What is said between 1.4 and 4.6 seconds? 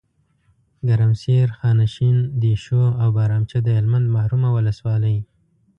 خانشین، دیشو او بهرامچه دهلمند محرومه